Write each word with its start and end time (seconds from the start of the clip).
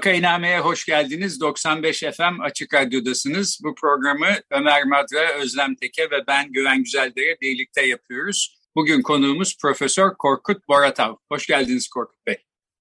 Vakainame'ye 0.00 0.60
hoş 0.60 0.86
geldiniz. 0.86 1.40
95 1.40 2.00
FM 2.00 2.40
Açık 2.40 2.74
Radyo'dasınız. 2.74 3.60
Bu 3.64 3.74
programı 3.74 4.26
Ömer 4.50 4.84
Madra, 4.84 5.42
Özlem 5.42 5.74
Teke 5.74 6.02
ve 6.02 6.26
ben 6.28 6.52
Güven 6.52 6.82
Güzeldere 6.82 7.36
birlikte 7.40 7.86
yapıyoruz. 7.86 8.58
Bugün 8.76 9.02
konuğumuz 9.02 9.56
Profesör 9.62 10.14
Korkut 10.18 10.68
Boratav. 10.68 11.16
Hoş 11.32 11.46
geldiniz 11.46 11.88
Korkut 11.88 12.26
Bey. 12.26 12.36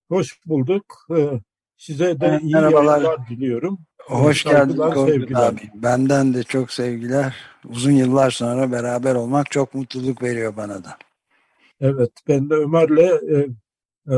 Hoş 0.09 0.39
bulduk. 0.45 1.07
Ee, 1.17 1.39
size 1.77 2.21
de 2.21 2.39
iyi 2.43 2.53
Merhabalar. 2.53 3.01
yayınlar 3.01 3.29
diliyorum. 3.29 3.79
Hoş 4.01 4.43
geldin 4.43 4.77
Korkut 4.77 5.35
abi. 5.35 5.61
Benden 5.75 6.33
de 6.33 6.43
çok 6.43 6.71
sevgiler. 6.71 7.35
Uzun 7.69 7.91
yıllar 7.91 8.31
sonra 8.31 8.71
beraber 8.71 9.15
olmak 9.15 9.51
çok 9.51 9.73
mutluluk 9.73 10.23
veriyor 10.23 10.57
bana 10.57 10.83
da. 10.83 10.97
Evet, 11.81 12.11
ben 12.27 12.49
de 12.49 12.53
Ömer'le 12.53 13.19
e, 13.35 13.47
e, 14.13 14.15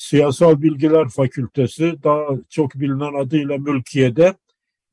Siyasal 0.00 0.62
Bilgiler 0.62 1.08
Fakültesi 1.08 2.02
daha 2.04 2.26
çok 2.48 2.74
bilinen 2.74 3.14
adıyla 3.14 3.58
Mülkiye'de 3.58 4.34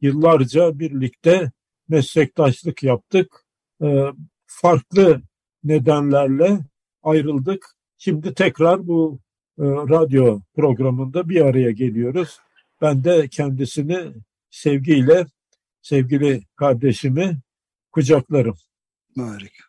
yıllarca 0.01 0.79
birlikte 0.79 1.51
meslektaşlık 1.89 2.83
yaptık. 2.83 3.45
E, 3.81 4.05
farklı 4.45 5.21
nedenlerle 5.63 6.59
ayrıldık. 7.03 7.65
Şimdi 7.97 8.33
tekrar 8.33 8.87
bu 8.87 9.19
e, 9.59 9.63
radyo 9.63 10.39
programında 10.55 11.29
bir 11.29 11.41
araya 11.41 11.71
geliyoruz. 11.71 12.39
Ben 12.81 13.03
de 13.03 13.27
kendisini 13.27 14.13
sevgiyle, 14.49 15.25
sevgili 15.81 16.43
kardeşimi 16.55 17.37
kucaklarım. 17.91 18.57
Harika. 19.17 19.66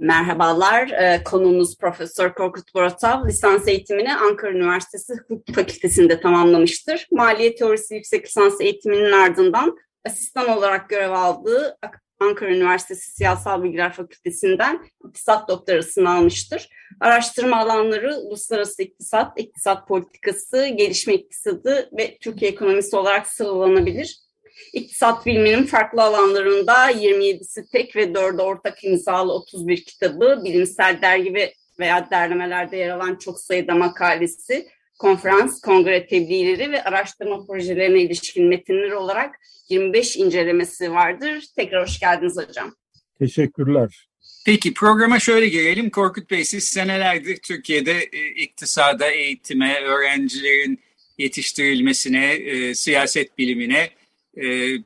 Merhabalar, 0.00 0.88
ee, 0.88 1.24
konuğumuz 1.24 1.78
Profesör 1.78 2.34
Korkut 2.34 2.74
Boratav 2.74 3.26
lisans 3.26 3.68
eğitimini 3.68 4.16
Ankara 4.16 4.52
Üniversitesi 4.52 5.14
Hukuk 5.14 5.54
Fakültesi'nde 5.54 6.20
tamamlamıştır. 6.20 7.06
Maliye 7.12 7.54
Teorisi 7.54 7.94
yüksek 7.94 8.26
lisans 8.26 8.60
eğitiminin 8.60 9.12
ardından 9.12 9.78
asistan 10.06 10.48
olarak 10.48 10.88
görev 10.88 11.10
aldığı 11.10 11.78
Ankara 12.20 12.50
Üniversitesi 12.50 13.12
Siyasal 13.12 13.62
Bilgiler 13.62 13.92
Fakültesi'nden 13.92 14.86
iktisat 15.08 15.48
doktorasını 15.48 16.10
almıştır. 16.10 16.68
Araştırma 17.00 17.56
alanları 17.56 18.16
uluslararası 18.16 18.82
iktisat, 18.82 19.40
iktisat 19.40 19.88
politikası, 19.88 20.66
gelişme 20.66 21.14
iktisadı 21.14 21.90
ve 21.98 22.18
Türkiye 22.20 22.50
ekonomisi 22.50 22.96
olarak 22.96 23.26
sıralanabilir. 23.26 24.29
İktisat 24.72 25.26
biliminin 25.26 25.64
farklı 25.64 26.02
alanlarında 26.02 26.90
27'si 26.90 27.70
tek 27.72 27.96
ve 27.96 28.04
4'ü 28.04 28.42
ortak 28.42 28.84
imzalı 28.84 29.32
31 29.32 29.84
kitabı, 29.84 30.40
bilimsel 30.44 31.02
dergi 31.02 31.34
ve 31.34 31.54
veya 31.78 32.10
derlemelerde 32.10 32.76
yer 32.76 32.90
alan 32.90 33.16
çok 33.16 33.40
sayıda 33.40 33.74
makalesi, 33.74 34.68
konferans, 34.98 35.60
kongre 35.60 36.06
tebliğleri 36.06 36.72
ve 36.72 36.84
araştırma 36.84 37.46
projelerine 37.46 38.00
ilişkin 38.00 38.48
metinler 38.48 38.90
olarak 38.90 39.34
25 39.68 40.16
incelemesi 40.16 40.92
vardır. 40.92 41.44
Tekrar 41.56 41.82
hoş 41.82 42.00
geldiniz 42.00 42.36
hocam. 42.36 42.74
Teşekkürler. 43.18 44.08
Peki 44.46 44.74
programa 44.74 45.18
şöyle 45.18 45.48
gelelim. 45.48 45.90
Korkut 45.90 46.30
Bey 46.30 46.44
siz 46.44 46.64
senelerdir 46.64 47.36
Türkiye'de 47.36 47.92
e, 48.12 48.28
iktisada, 48.28 49.10
eğitime, 49.10 49.80
öğrencilerin 49.80 50.80
yetiştirilmesine, 51.18 52.32
e, 52.32 52.74
siyaset 52.74 53.38
bilimine 53.38 53.90
e, 54.36 54.76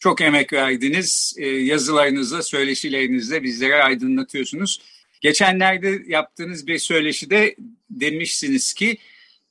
çok 0.00 0.20
emek 0.20 0.52
verdiniz. 0.52 1.34
E, 1.38 1.48
yazılarınızla, 1.48 2.42
söyleşilerinizle 2.42 3.42
bizlere 3.42 3.82
aydınlatıyorsunuz. 3.82 4.80
Geçenlerde 5.20 6.02
yaptığınız 6.06 6.66
bir 6.66 6.78
söyleşide 6.78 7.56
demişsiniz 7.90 8.74
ki 8.74 8.98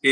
e, 0.04 0.12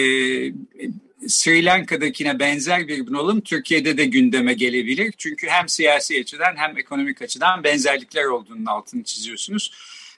Sri 1.28 1.66
Lanka'dakine 1.66 2.40
benzer 2.40 2.88
bir 2.88 3.08
bunalım 3.08 3.42
Türkiye'de 3.42 3.98
de 3.98 4.06
gündeme 4.06 4.54
gelebilir. 4.54 5.14
Çünkü 5.18 5.48
hem 5.48 5.70
siyasi 5.70 6.20
açıdan 6.20 6.56
hem 6.56 6.78
ekonomik 6.78 7.22
açıdan 7.22 7.64
benzerlikler 7.64 8.26
olduğunun 8.26 8.66
altını 8.66 9.04
çiziyorsunuz. 9.04 9.72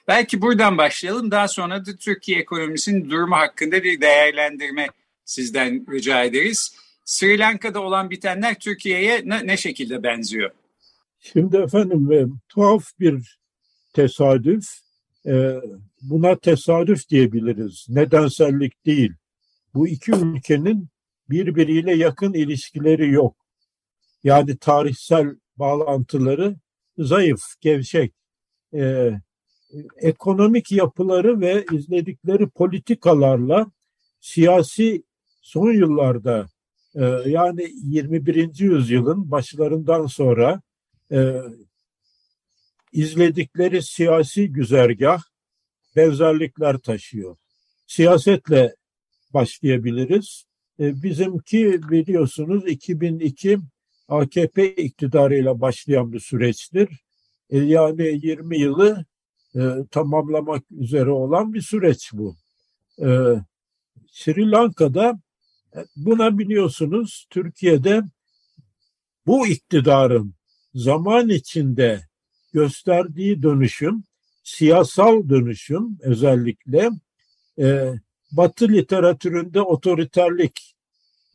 Belki 0.08 0.42
buradan 0.42 0.78
başlayalım. 0.78 1.30
Daha 1.30 1.48
sonra 1.48 1.86
da 1.86 1.96
Türkiye 1.96 2.38
ekonomisinin 2.38 3.10
durumu 3.10 3.36
hakkında 3.36 3.84
bir 3.84 4.00
değerlendirme 4.00 4.88
sizden 5.24 5.86
rica 5.92 6.24
ederiz. 6.24 6.76
Sri 7.04 7.38
Lanka'da 7.38 7.80
olan 7.80 8.10
bitenler 8.10 8.58
Türkiye'ye 8.58 9.22
ne, 9.24 9.46
ne 9.46 9.56
şekilde 9.56 10.02
benziyor? 10.02 10.50
Şimdi 11.20 11.56
efendim 11.56 12.12
e, 12.12 12.26
tuhaf 12.48 12.84
bir 13.00 13.38
tesadüf. 13.92 14.64
E, 15.26 15.54
buna 16.02 16.38
tesadüf 16.38 17.08
diyebiliriz. 17.08 17.86
Nedensellik 17.88 18.86
değil. 18.86 19.12
Bu 19.74 19.88
iki 19.88 20.12
ülkenin 20.12 20.88
birbiriyle 21.30 21.94
yakın 21.94 22.32
ilişkileri 22.32 23.10
yok. 23.10 23.36
Yani 24.24 24.56
tarihsel 24.56 25.26
bağlantıları 25.56 26.56
zayıf, 26.98 27.40
gevşek. 27.60 28.14
E, 28.74 29.10
ekonomik 29.96 30.72
yapıları 30.72 31.40
ve 31.40 31.64
izledikleri 31.72 32.48
politikalarla 32.48 33.66
siyasi 34.20 35.02
son 35.42 35.72
yıllarda 35.72 36.46
yani 37.26 37.70
21. 37.82 38.58
yüzyılın 38.58 39.30
başlarından 39.30 40.06
sonra 40.06 40.62
e, 41.12 41.40
izledikleri 42.92 43.82
siyasi 43.82 44.52
güzergah 44.52 45.22
benzerlikler 45.96 46.78
taşıyor. 46.78 47.36
Siyasetle 47.86 48.74
başlayabiliriz. 49.34 50.44
E, 50.80 51.02
bizimki 51.02 51.80
biliyorsunuz 51.90 52.68
2002 52.68 53.58
AKP 54.08 54.74
iktidarıyla 54.74 55.60
başlayan 55.60 56.12
bir 56.12 56.20
süreçtir. 56.20 56.88
E, 57.50 57.58
yani 57.58 58.20
20 58.22 58.58
yılı 58.58 59.04
e, 59.54 59.60
tamamlamak 59.90 60.62
üzere 60.70 61.10
olan 61.10 61.54
bir 61.54 61.60
süreç 61.60 62.10
bu. 62.12 62.36
E, 62.98 63.08
Sri 64.10 64.50
Lanka'da 64.50 65.20
Buna 65.96 66.38
biliyorsunuz 66.38 67.26
Türkiye'de 67.30 68.02
bu 69.26 69.46
iktidarın 69.46 70.34
zaman 70.74 71.28
içinde 71.28 72.00
gösterdiği 72.52 73.42
dönüşüm, 73.42 74.04
siyasal 74.42 75.28
dönüşüm 75.28 75.98
özellikle 76.00 76.90
e, 77.58 77.94
Batı 78.32 78.68
literatüründe 78.68 79.60
otoriterlik 79.60 80.74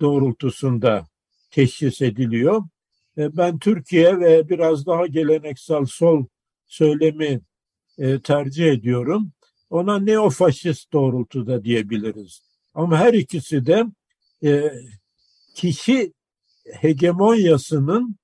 doğrultusunda 0.01 1.07
teşhis 1.51 2.01
ediliyor. 2.01 2.63
E, 3.17 3.37
ben 3.37 3.59
Türkiye 3.59 4.19
ve 4.19 4.49
biraz 4.49 4.85
daha 4.85 5.07
geleneksel 5.07 5.85
sol 5.85 6.25
söylemi 6.65 7.41
e, 7.97 8.19
tercih 8.19 8.65
ediyorum. 8.65 9.31
Ona 9.69 9.99
neofaşist 9.99 10.93
doğrultuda 10.93 11.63
diyebiliriz. 11.63 12.41
Ama 12.73 12.97
her 12.97 13.13
ikisi 13.13 13.65
de 13.65 13.85
e, 14.43 14.71
kişi 15.55 16.13
hegemonyasının 16.73 18.15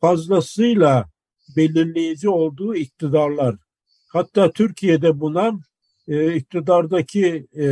fazlasıyla 0.00 1.10
belirleyici 1.56 2.28
olduğu 2.28 2.74
iktidarlar. 2.74 3.56
Hatta 4.08 4.52
Türkiye'de 4.52 5.20
buna 5.20 5.52
e, 6.08 6.36
iktidardaki 6.36 7.46
e, 7.56 7.64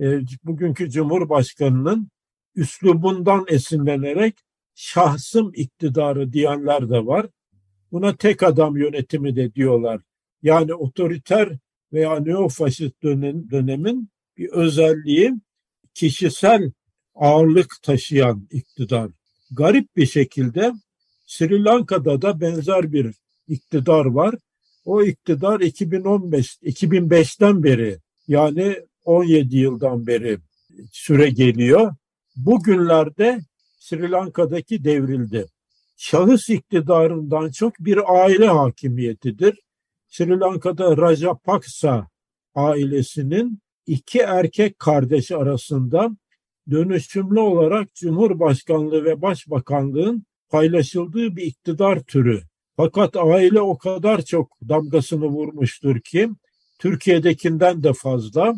e, 0.00 0.20
bugünkü 0.44 0.90
Cumhurbaşkanı'nın 0.90 2.08
üslubundan 2.56 3.44
esinlenerek 3.48 4.34
şahsım 4.74 5.52
iktidarı 5.54 6.32
diyenler 6.32 6.90
de 6.90 7.06
var. 7.06 7.26
Buna 7.92 8.16
tek 8.16 8.42
adam 8.42 8.76
yönetimi 8.76 9.36
de 9.36 9.54
diyorlar. 9.54 10.00
Yani 10.42 10.74
otoriter 10.74 11.58
veya 11.92 12.20
neofaşist 12.20 13.02
dönem, 13.02 13.50
dönemin 13.50 14.08
bir 14.36 14.48
özelliği 14.48 15.34
kişisel 15.94 16.72
ağırlık 17.18 17.74
taşıyan 17.82 18.48
iktidar. 18.50 19.10
Garip 19.50 19.96
bir 19.96 20.06
şekilde 20.06 20.72
Sri 21.26 21.64
Lanka'da 21.64 22.22
da 22.22 22.40
benzer 22.40 22.92
bir 22.92 23.14
iktidar 23.48 24.04
var. 24.04 24.34
O 24.84 25.02
iktidar 25.02 25.60
2015 25.60 26.56
2005'ten 26.62 27.62
beri 27.62 27.98
yani 28.28 28.76
17 29.04 29.56
yıldan 29.56 30.06
beri 30.06 30.38
süre 30.92 31.30
geliyor. 31.30 31.94
Bugünlerde 32.36 33.40
Sri 33.78 34.10
Lanka'daki 34.10 34.84
devrildi. 34.84 35.46
Şahıs 35.96 36.48
iktidarından 36.48 37.50
çok 37.50 37.74
bir 37.80 38.22
aile 38.22 38.46
hakimiyetidir. 38.48 39.60
Sri 40.08 40.40
Lanka'da 40.40 40.96
Rajapaksa 40.96 42.08
ailesinin 42.54 43.58
iki 43.86 44.18
erkek 44.18 44.78
kardeş 44.78 45.32
arasında 45.32 46.10
dönüşümlü 46.70 47.40
olarak 47.40 47.94
Cumhurbaşkanlığı 47.94 49.04
ve 49.04 49.22
Başbakanlığın 49.22 50.26
paylaşıldığı 50.48 51.36
bir 51.36 51.42
iktidar 51.42 52.00
türü. 52.00 52.42
Fakat 52.76 53.16
aile 53.16 53.60
o 53.60 53.78
kadar 53.78 54.22
çok 54.22 54.56
damgasını 54.68 55.26
vurmuştur 55.26 56.00
ki 56.00 56.30
Türkiye'dekinden 56.78 57.82
de 57.82 57.92
fazla 57.92 58.54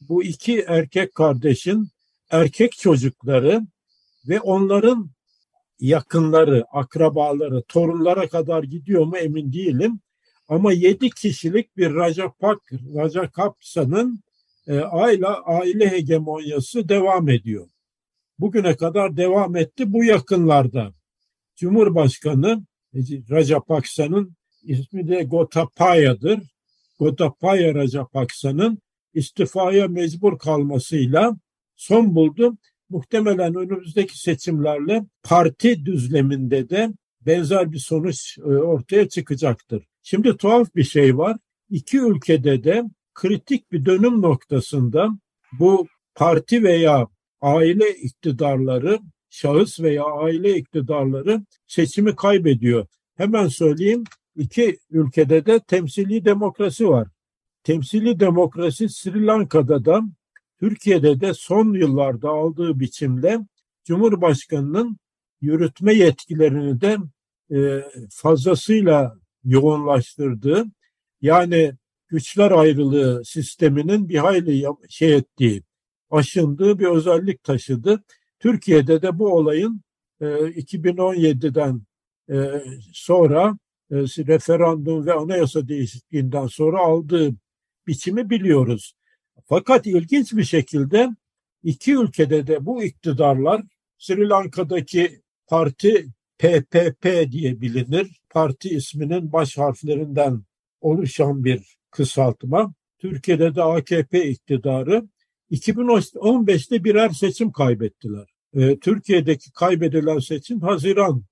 bu 0.00 0.24
iki 0.24 0.60
erkek 0.60 1.14
kardeşin 1.14 1.88
erkek 2.30 2.72
çocukları 2.72 3.66
ve 4.28 4.40
onların 4.40 5.10
yakınları, 5.80 6.64
akrabaları, 6.72 7.62
torunlara 7.62 8.28
kadar 8.28 8.62
gidiyor 8.62 9.04
mu 9.04 9.16
emin 9.16 9.52
değilim. 9.52 10.00
Ama 10.48 10.72
yedi 10.72 11.10
kişilik 11.10 11.76
bir 11.76 11.94
Rajapak, 11.94 12.58
Rajakapsa'nın 12.94 14.20
e, 14.66 14.78
aile, 14.78 15.26
aile 15.26 15.90
hegemonyası 15.90 16.88
devam 16.88 17.28
ediyor. 17.28 17.68
Bugüne 18.38 18.76
kadar 18.76 19.16
devam 19.16 19.56
etti 19.56 19.92
bu 19.92 20.04
yakınlarda. 20.04 20.92
Cumhurbaşkanı 21.56 22.62
e, 22.94 22.98
Rajapaksa'nın 23.30 24.36
ismi 24.62 25.08
de 25.08 25.22
Gotapaya'dır. 25.22 26.40
Gotapaya 26.98 27.74
Rajapaksa'nın 27.74 28.78
istifaya 29.14 29.88
mecbur 29.88 30.38
kalmasıyla 30.38 31.36
son 31.76 32.14
buldu. 32.14 32.58
Muhtemelen 32.90 33.54
önümüzdeki 33.54 34.18
seçimlerle 34.18 35.04
parti 35.22 35.86
düzleminde 35.86 36.70
de 36.70 36.92
benzer 37.20 37.72
bir 37.72 37.78
sonuç 37.78 38.38
e, 38.38 38.42
ortaya 38.42 39.08
çıkacaktır. 39.08 39.84
Şimdi 40.02 40.36
tuhaf 40.36 40.74
bir 40.74 40.84
şey 40.84 41.18
var. 41.18 41.36
İki 41.70 41.98
ülkede 41.98 42.64
de 42.64 42.84
kritik 43.16 43.72
bir 43.72 43.84
dönüm 43.84 44.22
noktasında 44.22 45.10
bu 45.52 45.86
parti 46.14 46.62
veya 46.62 47.06
aile 47.40 47.90
iktidarları, 47.94 48.98
şahıs 49.30 49.80
veya 49.80 50.04
aile 50.04 50.56
iktidarları 50.56 51.44
seçimi 51.66 52.16
kaybediyor. 52.16 52.86
Hemen 53.16 53.48
söyleyeyim 53.48 54.04
iki 54.36 54.78
ülkede 54.90 55.46
de 55.46 55.60
temsili 55.60 56.24
demokrasi 56.24 56.88
var. 56.88 57.08
Temsili 57.62 58.20
demokrasi 58.20 58.88
Sri 58.88 59.26
Lanka'da 59.26 59.84
da 59.84 60.02
Türkiye'de 60.60 61.20
de 61.20 61.34
son 61.34 61.74
yıllarda 61.74 62.30
aldığı 62.30 62.80
biçimde 62.80 63.38
Cumhurbaşkanı'nın 63.84 64.96
yürütme 65.40 65.94
yetkilerini 65.94 66.80
de 66.80 66.96
e, 67.50 67.84
fazlasıyla 68.10 69.18
yoğunlaştırdığı 69.44 70.64
yani 71.20 71.72
güçler 72.08 72.50
ayrılığı 72.50 73.24
sisteminin 73.24 74.08
bir 74.08 74.18
hayli 74.18 74.64
şey 74.88 75.14
ettiği, 75.14 75.62
aşındığı 76.10 76.78
bir 76.78 76.86
özellik 76.86 77.42
taşıdı. 77.42 78.02
Türkiye'de 78.38 79.02
de 79.02 79.18
bu 79.18 79.34
olayın 79.34 79.82
e, 80.20 80.24
2017'den 80.24 81.82
e, 82.30 82.64
sonra 82.92 83.58
e, 83.90 83.96
referandum 83.96 85.06
ve 85.06 85.12
anayasa 85.12 85.68
değişikliğinden 85.68 86.46
sonra 86.46 86.78
aldığı 86.78 87.34
biçimi 87.86 88.30
biliyoruz. 88.30 88.94
Fakat 89.46 89.86
ilginç 89.86 90.32
bir 90.32 90.44
şekilde 90.44 91.08
iki 91.62 91.94
ülkede 91.94 92.46
de 92.46 92.66
bu 92.66 92.82
iktidarlar 92.82 93.62
Sri 93.98 94.28
Lanka'daki 94.28 95.20
parti 95.46 96.06
PPP 96.38 97.32
diye 97.32 97.60
bilinir. 97.60 98.20
Parti 98.30 98.68
isminin 98.68 99.32
baş 99.32 99.58
harflerinden 99.58 100.42
oluşan 100.80 101.44
bir 101.44 101.76
kısaltma. 101.96 102.74
Türkiye'de 102.98 103.54
de 103.54 103.62
AKP 103.62 104.28
iktidarı 104.28 105.08
2015'te 105.50 106.84
birer 106.84 107.10
seçim 107.10 107.52
kaybettiler. 107.52 108.26
Ee, 108.54 108.78
Türkiye'deki 108.78 109.52
kaybedilen 109.52 110.18
seçim 110.18 110.60
Haziran 110.60 111.24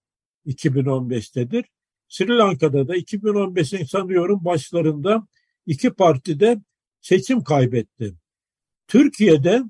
2015'tedir. 0.46 1.64
Sri 2.08 2.28
Lanka'da 2.28 2.88
da 2.88 2.96
2015'in 2.96 3.84
sanıyorum 3.84 4.44
başlarında 4.44 5.26
iki 5.66 5.90
partide 5.90 6.61
seçim 7.00 7.44
kaybetti. 7.44 8.14
Türkiye'de 8.88 9.62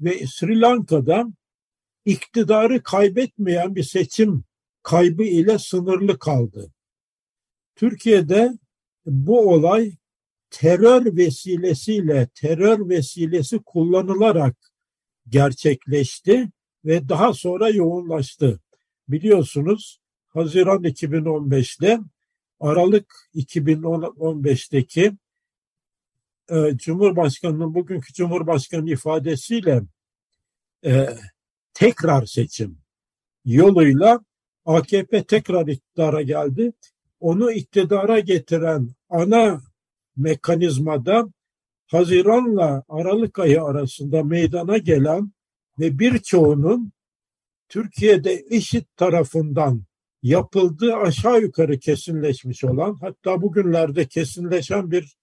ve 0.00 0.26
Sri 0.26 0.60
Lanka'da 0.60 1.26
iktidarı 2.04 2.82
kaybetmeyen 2.82 3.74
bir 3.74 3.82
seçim 3.82 4.44
kaybı 4.82 5.22
ile 5.22 5.58
sınırlı 5.58 6.18
kaldı. 6.18 6.72
Türkiye'de 7.76 8.58
bu 9.06 9.50
olay 9.50 9.92
terör 10.50 11.16
vesilesiyle 11.16 12.28
terör 12.34 12.88
vesilesi 12.88 13.58
kullanılarak 13.58 14.56
gerçekleşti 15.28 16.48
ve 16.84 17.08
daha 17.08 17.32
sonra 17.32 17.68
yoğunlaştı. 17.68 18.60
Biliyorsunuz 19.08 20.00
Haziran 20.28 20.82
2015'te 20.82 21.98
Aralık 22.60 23.12
2015'teki 23.34 25.12
e, 26.50 26.76
Cumhurbaşkanı'nın 26.76 27.74
bugünkü 27.74 28.12
Cumhurbaşkanı 28.12 28.90
ifadesiyle 28.90 29.82
e, 30.84 31.08
tekrar 31.74 32.26
seçim 32.26 32.78
yoluyla 33.44 34.20
AKP 34.64 35.24
tekrar 35.24 35.66
iktidara 35.66 36.22
geldi. 36.22 36.72
Onu 37.20 37.52
iktidara 37.52 38.18
getiren 38.18 38.88
ana 39.08 39.60
mekanizmada 40.16 41.28
Haziran'la 41.86 42.84
Aralık 42.88 43.38
ayı 43.38 43.62
arasında 43.62 44.22
meydana 44.22 44.78
gelen 44.78 45.32
ve 45.78 45.98
birçoğunun 45.98 46.92
Türkiye'de 47.68 48.42
IŞİD 48.42 48.84
tarafından 48.96 49.84
yapıldığı 50.22 50.94
aşağı 50.94 51.40
yukarı 51.40 51.78
kesinleşmiş 51.78 52.64
olan 52.64 52.94
hatta 53.00 53.42
bugünlerde 53.42 54.06
kesinleşen 54.06 54.90
bir 54.90 55.16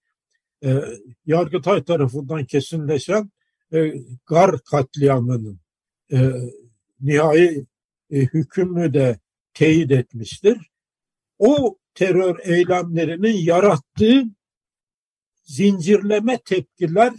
e, 0.64 0.82
Yargıtay 1.26 1.84
tarafından 1.84 2.44
kesinleşen 2.44 3.30
e, 3.72 3.94
Gar 4.26 4.58
katliamının 4.58 5.60
e, 6.12 6.30
nihai 7.00 7.66
e, 8.10 8.20
hükmünü 8.20 8.94
de 8.94 9.18
teyit 9.54 9.90
etmiştir. 9.90 10.70
O 11.38 11.78
terör 11.94 12.38
eylemlerinin 12.42 13.36
yarattığı 13.36 14.24
zincirleme 15.48 16.38
tepkiler 16.44 17.12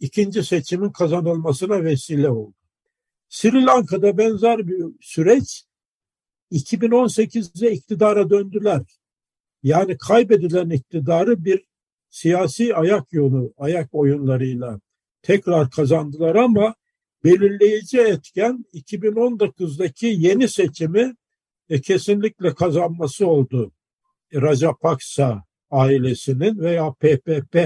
ikinci 0.00 0.44
seçimin 0.44 0.90
kazanılmasına 0.90 1.84
vesile 1.84 2.30
oldu. 2.30 2.54
Sri 3.28 3.64
Lanka'da 3.64 4.18
benzer 4.18 4.68
bir 4.68 4.84
süreç 5.00 5.64
2018'de 6.52 7.72
iktidara 7.72 8.30
döndüler. 8.30 8.82
Yani 9.62 9.98
kaybedilen 9.98 10.70
iktidarı 10.70 11.44
bir 11.44 11.64
siyasi 12.10 12.74
ayak 12.74 13.12
yolu, 13.12 13.54
ayak 13.56 13.94
oyunlarıyla 13.94 14.80
tekrar 15.22 15.70
kazandılar 15.70 16.34
ama 16.34 16.74
belirleyici 17.24 18.00
etken 18.00 18.64
2019'daki 18.74 20.06
yeni 20.06 20.48
seçimi 20.48 21.16
e, 21.68 21.80
kesinlikle 21.80 22.54
kazanması 22.54 23.26
oldu. 23.26 23.72
Rajapaksa 24.34 25.44
ailesinin 25.74 26.58
veya 26.58 26.92
PPP 26.92 27.56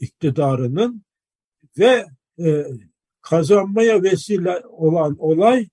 iktidarının 0.00 1.02
ve 1.78 2.06
e, 2.38 2.66
kazanmaya 3.20 4.02
vesile 4.02 4.62
olan 4.66 5.16
olay 5.18 5.68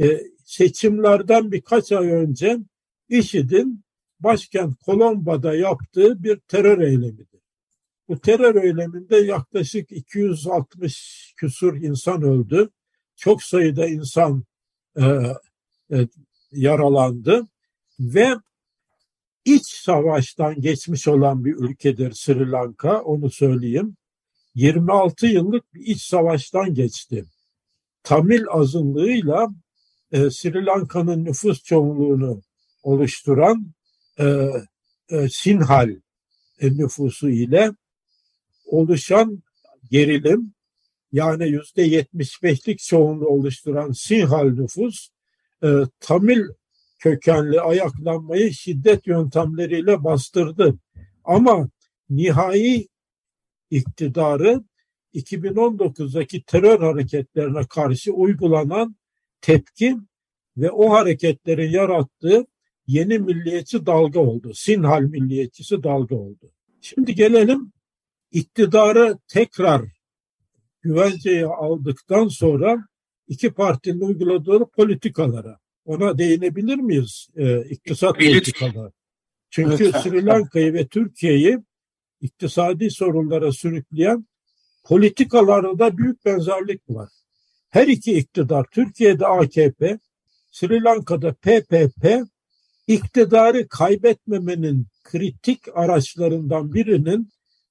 e, 0.00 0.20
seçimlerden 0.44 1.52
birkaç 1.52 1.92
ay 1.92 2.10
önce 2.10 2.58
IŞİD'in 3.08 3.84
başkent 4.20 4.78
Kolomba'da 4.78 5.54
yaptığı 5.54 6.22
bir 6.22 6.36
terör 6.36 6.78
eylemidir. 6.78 7.40
Bu 8.08 8.20
terör 8.20 8.62
eyleminde 8.62 9.16
yaklaşık 9.16 9.92
260 9.92 11.34
küsur 11.36 11.76
insan 11.76 12.22
öldü. 12.22 12.70
Çok 13.16 13.42
sayıda 13.42 13.86
insan 13.86 14.44
e, 14.96 15.04
e, 15.92 16.08
yaralandı 16.52 17.46
ve 18.00 18.34
iç 19.46 19.66
savaştan 19.66 20.60
geçmiş 20.60 21.08
olan 21.08 21.44
bir 21.44 21.54
ülkedir 21.54 22.12
Sri 22.12 22.50
Lanka 22.50 23.00
onu 23.00 23.30
söyleyeyim. 23.30 23.96
26 24.54 25.26
yıllık 25.26 25.74
bir 25.74 25.86
iç 25.86 26.02
savaştan 26.02 26.74
geçti. 26.74 27.24
Tamil 28.02 28.44
azınlığıyla 28.50 29.48
e, 30.12 30.30
Sri 30.30 30.66
Lanka'nın 30.66 31.24
nüfus 31.24 31.62
çoğunluğunu 31.62 32.42
oluşturan 32.82 33.66
e, 34.18 34.24
e, 35.08 35.28
Sinhal 35.28 35.90
nüfusu 36.62 37.30
ile 37.30 37.72
oluşan 38.66 39.42
gerilim 39.90 40.54
yani 41.12 41.48
yüzde 41.48 41.82
yetmiş 41.82 42.42
beşlik 42.42 42.78
çoğunluğu 42.78 43.26
oluşturan 43.26 43.92
Sinhal 43.92 44.50
nüfus 44.50 45.08
e, 45.62 45.68
Tamil 46.00 46.42
kökenli 46.98 47.60
ayaklanmayı 47.60 48.52
şiddet 48.54 49.06
yöntemleriyle 49.06 50.04
bastırdı. 50.04 50.78
Ama 51.24 51.68
nihai 52.10 52.88
iktidarı 53.70 54.64
2019'daki 55.14 56.42
terör 56.42 56.80
hareketlerine 56.80 57.66
karşı 57.66 58.12
uygulanan 58.12 58.96
tepki 59.40 59.96
ve 60.56 60.70
o 60.70 60.90
hareketlerin 60.90 61.70
yarattığı 61.70 62.46
yeni 62.86 63.18
milliyetçi 63.18 63.86
dalga 63.86 64.20
oldu. 64.20 64.54
Sinhal 64.54 65.02
milliyetçisi 65.02 65.82
dalga 65.82 66.14
oldu. 66.14 66.52
Şimdi 66.80 67.14
gelelim 67.14 67.72
iktidarı 68.32 69.18
tekrar 69.28 69.82
güvenceye 70.82 71.46
aldıktan 71.46 72.28
sonra 72.28 72.88
iki 73.28 73.52
partinin 73.52 74.00
uyguladığı 74.00 74.66
politikalara. 74.66 75.58
Ona 75.86 76.18
değinebilir 76.18 76.76
miyiz? 76.76 77.28
Ee, 77.36 77.60
iktisat 77.60 78.18
politikaları. 78.18 78.92
Çünkü 79.50 79.92
Sri 79.92 80.26
Lanka'yı 80.26 80.74
ve 80.74 80.86
Türkiye'yi 80.86 81.58
iktisadi 82.20 82.90
sorunlara 82.90 83.52
sürükleyen 83.52 84.26
politikalarda 84.84 85.98
büyük 85.98 86.24
benzerlik 86.24 86.80
var. 86.88 87.08
Her 87.70 87.86
iki 87.86 88.18
iktidar, 88.18 88.66
Türkiye'de 88.72 89.26
AKP, 89.26 89.98
Sri 90.52 90.82
Lanka'da 90.82 91.32
PPP, 91.32 92.26
iktidarı 92.86 93.68
kaybetmemenin 93.68 94.86
kritik 95.04 95.60
araçlarından 95.74 96.74
birinin 96.74 97.28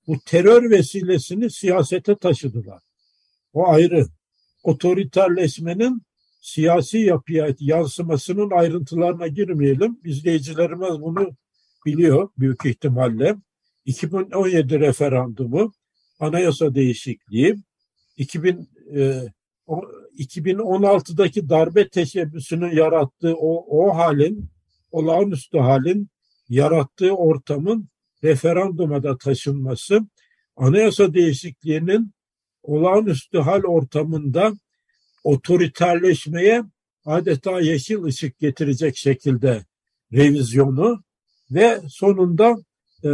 bu 0.08 0.20
terör 0.26 0.72
vesilesini 0.72 1.50
siyasete 1.52 2.16
taşıdılar. 2.16 2.84
O 3.54 3.68
ayrı. 3.68 4.06
Otoriterleşmenin 4.64 6.02
siyasi 6.46 6.98
yapıya 6.98 7.56
yansımasının 7.60 8.52
ayrıntılarına 8.52 9.28
girmeyelim. 9.28 10.00
İzleyicilerimiz 10.04 11.02
bunu 11.02 11.30
biliyor 11.86 12.30
büyük 12.40 12.66
ihtimalle. 12.66 13.36
2017 13.86 14.80
referandumu, 14.80 15.74
anayasa 16.20 16.76
değişikliği, 16.76 17.56
2000, 18.18 18.70
e, 18.96 19.22
2016'daki 20.18 21.50
darbe 21.50 21.90
teşebbüsünün 21.90 22.76
yarattığı 22.76 23.36
o, 23.36 23.66
o 23.80 23.96
halin, 23.98 24.50
olağanüstü 24.92 25.58
halin 25.58 26.10
yarattığı 26.50 27.12
ortamın 27.12 27.90
referanduma 28.24 29.04
da 29.04 29.18
taşınması, 29.18 30.00
anayasa 30.56 31.14
değişikliğinin 31.14 32.14
olağanüstü 32.64 33.38
hal 33.38 33.64
ortamında 33.64 34.54
otoriterleşmeye 35.26 36.64
adeta 37.06 37.60
yeşil 37.60 38.04
ışık 38.04 38.40
getirecek 38.40 38.98
şekilde 38.98 39.66
revizyonu 40.14 41.04
ve 41.52 41.82
sonunda 41.90 42.56
e, 43.04 43.10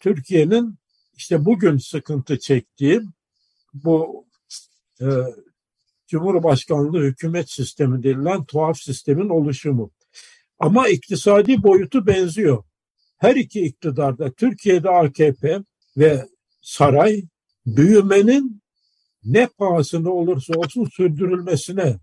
Türkiye'nin 0.00 0.74
işte 1.16 1.44
bugün 1.44 1.76
sıkıntı 1.76 2.38
çektiği 2.38 3.00
bu 3.74 4.26
e, 5.00 5.06
Cumhurbaşkanlığı 6.06 7.02
hükümet 7.02 7.50
sistemi 7.50 8.02
denilen 8.02 8.44
tuhaf 8.44 8.78
sistemin 8.78 9.28
oluşumu. 9.28 9.90
Ama 10.58 10.88
iktisadi 10.88 11.62
boyutu 11.62 12.06
benziyor. 12.06 12.64
Her 13.18 13.36
iki 13.36 13.60
iktidarda 13.60 14.32
Türkiye'de 14.32 14.90
AKP 14.90 15.58
ve 15.96 16.28
saray 16.60 17.22
büyümenin 17.66 18.61
ne 19.24 19.46
pahasına 19.46 20.10
olursa 20.10 20.54
olsun 20.54 20.84
sürdürülmesine 20.84 21.98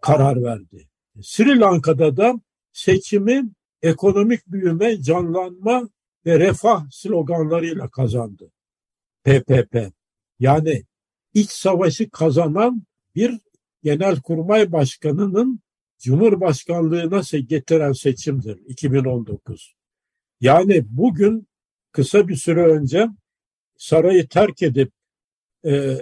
karar 0.00 0.42
verdi. 0.42 0.88
Sri 1.22 1.60
Lanka'da 1.60 2.16
da 2.16 2.40
seçimi 2.72 3.50
ekonomik 3.82 4.46
büyüme, 4.46 5.02
canlanma 5.02 5.88
ve 6.26 6.38
refah 6.38 6.90
sloganlarıyla 6.90 7.88
kazandı. 7.88 8.50
PPP. 9.24 9.92
Yani 10.38 10.84
iç 11.34 11.50
savaşı 11.50 12.10
kazanan 12.10 12.82
bir 13.14 13.40
genelkurmay 13.82 14.72
başkanının 14.72 15.60
Cumhurbaşkanlığına 15.98 17.22
getiren 17.48 17.92
seçimdir 17.92 18.58
2019. 18.66 19.74
Yani 20.40 20.84
bugün 20.88 21.48
kısa 21.92 22.28
bir 22.28 22.36
süre 22.36 22.66
önce 22.66 23.08
sarayı 23.76 24.28
terk 24.28 24.62
edip 24.62 24.92
e, 25.66 25.98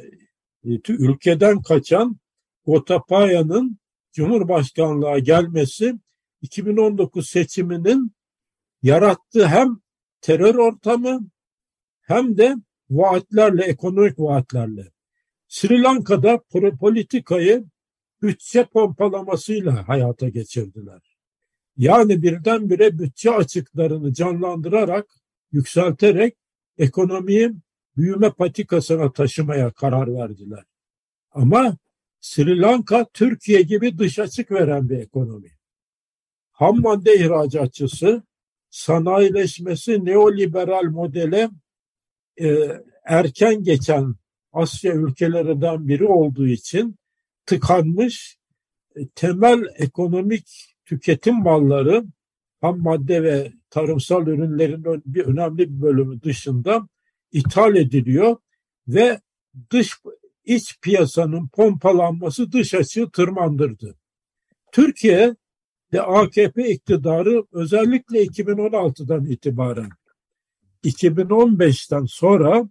ülkeden 0.64 1.62
kaçan 1.62 2.16
Gotabaya'nın 2.66 3.78
Cumhurbaşkanlığa 4.12 5.18
gelmesi 5.18 5.94
2019 6.42 7.28
seçiminin 7.28 8.12
yarattığı 8.82 9.46
hem 9.46 9.80
terör 10.20 10.54
ortamı 10.54 11.26
hem 12.00 12.38
de 12.38 12.54
vaatlerle, 12.90 13.64
ekonomik 13.64 14.18
vaatlerle. 14.18 14.92
Sri 15.48 15.82
Lanka'da 15.82 16.42
politikayı 16.80 17.64
bütçe 18.22 18.64
pompalamasıyla 18.64 19.88
hayata 19.88 20.28
geçirdiler. 20.28 21.16
Yani 21.76 22.22
birdenbire 22.22 22.98
bütçe 22.98 23.30
açıklarını 23.30 24.12
canlandırarak, 24.12 25.06
yükselterek 25.52 26.36
ekonomiyi 26.78 27.52
büyüme 27.96 28.30
patikasına 28.30 29.12
taşımaya 29.12 29.70
karar 29.70 30.14
verdiler. 30.14 30.64
Ama 31.30 31.76
Sri 32.20 32.60
Lanka 32.60 33.06
Türkiye 33.12 33.62
gibi 33.62 33.98
dış 33.98 34.18
açık 34.18 34.50
veren 34.50 34.88
bir 34.88 34.98
ekonomi. 34.98 35.50
Ham 36.52 36.80
madde 36.80 37.16
ihracatçısı, 37.16 38.22
sanayileşmesi 38.70 40.04
neoliberal 40.04 40.84
modele 40.84 41.50
e, 42.40 42.68
erken 43.04 43.62
geçen 43.62 44.14
Asya 44.52 44.94
ülkelerinden 44.94 45.88
biri 45.88 46.06
olduğu 46.06 46.46
için 46.46 46.96
tıkanmış 47.46 48.38
e, 48.96 49.08
temel 49.08 49.64
ekonomik 49.76 50.74
tüketim 50.84 51.42
malları 51.42 52.04
ham 52.60 52.80
madde 52.80 53.22
ve 53.22 53.52
tarımsal 53.70 54.26
ürünlerin 54.26 55.02
bir 55.06 55.24
önemli 55.24 55.58
bir 55.58 55.82
bölümü 55.82 56.22
dışında 56.22 56.88
ithal 57.32 57.76
ediliyor 57.76 58.36
ve 58.88 59.20
dış 59.70 59.98
iç 60.44 60.78
piyasanın 60.80 61.48
pompalanması 61.48 62.52
dış 62.52 62.74
açığı 62.74 63.10
tırmandırdı. 63.10 63.98
Türkiye 64.72 65.36
ve 65.92 66.02
AKP 66.02 66.70
iktidarı 66.70 67.44
özellikle 67.52 68.24
2016'dan 68.24 69.24
itibaren 69.24 69.90
2015'ten 70.84 72.04
sonra 72.04 72.68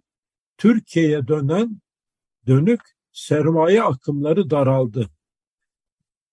Türkiye'ye 0.58 1.28
dönen 1.28 1.80
dönük 2.46 2.80
sermaye 3.12 3.82
akımları 3.82 4.50
daraldı. 4.50 5.10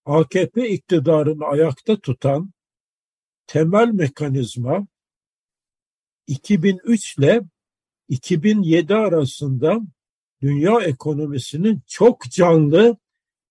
AKP 0.05 0.69
iktidarını 0.69 1.45
ayakta 1.45 1.99
tutan 1.99 2.51
temel 3.47 3.87
mekanizma 3.87 4.87
2003 6.27 7.17
ile 7.17 7.41
2007 8.09 8.95
arasında 8.95 9.79
dünya 10.41 10.81
ekonomisinin 10.81 11.81
çok 11.87 12.23
canlı 12.23 12.97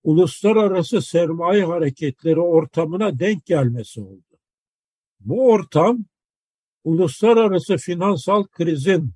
uluslararası 0.02 1.02
sermaye 1.02 1.64
hareketleri 1.64 2.40
ortamına 2.40 3.18
denk 3.18 3.46
gelmesi 3.46 4.00
oldu. 4.00 4.38
Bu 5.20 5.50
ortam 5.50 6.04
uluslararası 6.84 7.76
finansal 7.76 8.44
krizin 8.44 9.12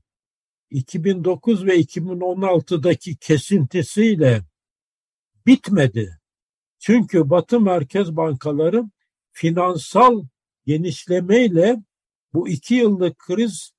2009 0.71 1.67
ve 1.67 1.81
2016'daki 1.81 3.17
kesintisiyle 3.17 4.43
bitmedi. 5.47 6.19
Çünkü 6.79 7.31
Batı 7.31 7.61
merkez 7.61 8.17
bankaları 8.17 8.85
finansal 9.33 10.25
genişlemeyle 10.67 11.83
bu 12.35 12.49
iki 12.49 12.75
yıllık 12.75 13.19
kriz 13.19 13.73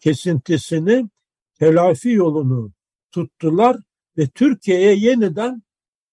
kesintisini 0.00 1.08
telafi 1.58 2.10
yolunu 2.10 2.72
tuttular 3.10 3.76
ve 4.18 4.26
Türkiye'ye 4.26 4.94
yeniden 4.94 5.62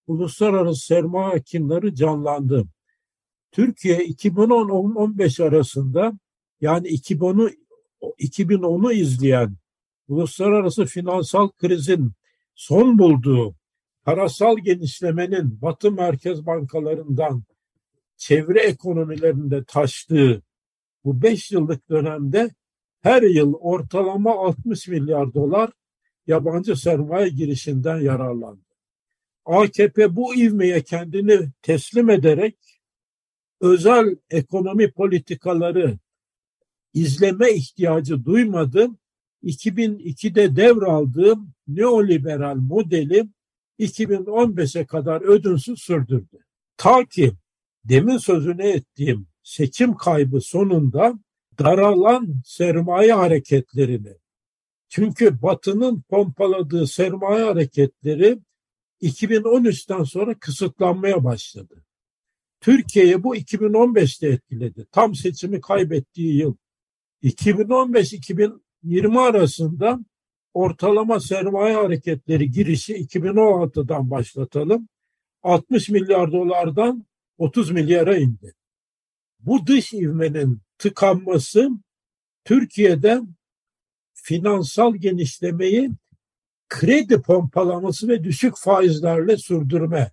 uluslararası 0.07 0.85
sermaye 0.85 1.31
hakimleri 1.31 1.95
canlandı. 1.95 2.65
Türkiye 3.51 3.97
2010-15 3.97 5.43
arasında 5.43 6.13
yani 6.61 6.87
2010'u 6.87 7.49
2010'u 8.01 8.91
izleyen 8.91 9.55
uluslararası 10.07 10.85
finansal 10.85 11.49
krizin 11.49 12.11
son 12.55 12.99
bulduğu 12.99 13.55
parasal 14.03 14.57
genişlemenin 14.57 15.61
Batı 15.61 15.91
merkez 15.91 16.45
bankalarından 16.45 17.43
çevre 18.17 18.59
ekonomilerinde 18.59 19.63
taştığı 19.63 20.41
bu 21.05 21.21
5 21.21 21.51
yıllık 21.51 21.89
dönemde 21.89 22.51
her 23.03 23.21
yıl 23.21 23.53
ortalama 23.53 24.31
60 24.31 24.87
milyar 24.87 25.33
dolar 25.33 25.69
yabancı 26.27 26.75
sermaye 26.75 27.29
girişinden 27.29 28.01
yararlandı. 28.01 28.61
AKP 29.45 30.15
bu 30.15 30.35
ivmeye 30.35 30.81
kendini 30.81 31.49
teslim 31.61 32.09
ederek 32.09 32.55
özel 33.61 34.15
ekonomi 34.29 34.91
politikaları 34.91 35.97
izleme 36.93 37.51
ihtiyacı 37.51 38.25
duymadım. 38.25 38.97
2002'de 39.43 40.55
devraldığım 40.55 41.53
neoliberal 41.67 42.55
modeli 42.55 43.29
2015'e 43.79 44.85
kadar 44.85 45.21
ödünsüz 45.21 45.81
sürdürdü. 45.81 46.37
Ta 46.77 47.05
ki 47.05 47.33
demin 47.85 48.17
sözünü 48.17 48.63
ettiğim 48.63 49.27
seçim 49.43 49.95
kaybı 49.95 50.41
sonunda 50.41 51.19
daralan 51.59 52.41
sermaye 52.45 53.13
hareketlerini 53.13 54.13
çünkü 54.93 55.41
Batı'nın 55.41 56.01
pompaladığı 56.01 56.87
sermaye 56.87 57.43
hareketleri 57.43 58.39
2013'ten 59.01 60.03
sonra 60.03 60.39
kısıtlanmaya 60.39 61.23
başladı. 61.23 61.83
Türkiye'yi 62.61 63.23
bu 63.23 63.35
2015'te 63.35 64.27
etkiledi. 64.27 64.85
Tam 64.91 65.15
seçimi 65.15 65.61
kaybettiği 65.61 66.37
yıl. 66.37 66.55
2015-2020 67.23 69.19
arasında 69.19 69.99
ortalama 70.53 71.19
sermaye 71.19 71.75
hareketleri 71.75 72.51
girişi 72.51 72.93
2016'dan 72.93 74.11
başlatalım. 74.11 74.87
60 75.43 75.89
milyar 75.89 76.31
dolardan 76.31 77.05
30 77.37 77.71
milyara 77.71 78.17
indi. 78.17 78.53
Bu 79.39 79.67
dış 79.67 79.93
ivmenin 79.93 80.61
tıkanması 80.77 81.69
Türkiye'de 82.45 83.21
finansal 84.13 84.95
genişlemeyi 84.95 85.91
kredi 86.69 87.21
pompalaması 87.21 88.07
ve 88.07 88.23
düşük 88.23 88.57
faizlerle 88.57 89.37
sürdürme 89.37 90.11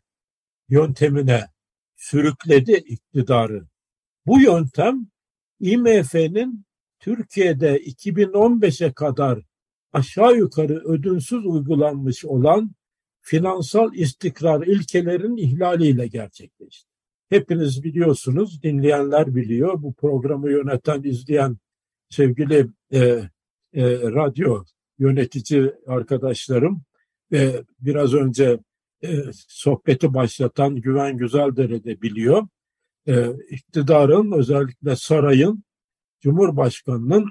yöntemine 0.69 1.47
sürükledi 1.97 2.73
iktidarı. 2.73 3.67
Bu 4.27 4.41
yöntem 4.41 5.07
IMF'nin 5.61 6.65
Türkiye'de 6.99 7.79
2015'e 7.79 8.93
kadar 8.93 9.43
aşağı 9.93 10.37
yukarı 10.37 10.75
ödünsüz 10.75 11.47
uygulanmış 11.47 12.25
olan 12.25 12.75
finansal 13.21 13.95
istikrar 13.95 14.67
ilkelerin 14.67 15.37
ihlaliyle 15.37 16.07
gerçekleşti. 16.07 16.90
Hepiniz 17.31 17.85
biliyorsunuz, 17.85 18.63
dinleyenler 18.63 19.35
biliyor, 19.35 19.83
bu 19.83 19.95
programı 19.95 20.51
yöneten, 20.51 21.03
izleyen 21.03 21.57
sevgili 22.09 22.67
e, 22.93 22.99
e, 23.73 24.01
radyo 24.01 24.65
yönetici 24.99 25.73
arkadaşlarım 25.87 26.83
ve 27.33 27.65
biraz 27.81 28.15
önce 28.15 28.59
e, 29.05 29.23
sohbeti 29.49 30.15
başlatan 30.15 30.77
Güven 30.77 31.17
Güzeldere 31.17 31.85
de 31.85 32.03
biliyor. 32.03 32.49
E, 33.09 33.27
iktidarın 33.51 34.33
özellikle 34.33 34.97
sarayın 34.97 35.65
Cumhurbaşkanı'nın 36.21 37.31